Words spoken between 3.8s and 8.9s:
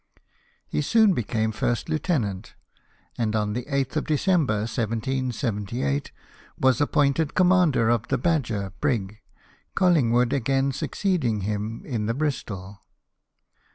of December, 1778, was appointed commander of the Badger